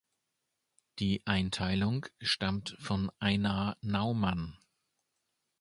[0.97, 4.57] Die Einteilung stammt von Einar Naumann.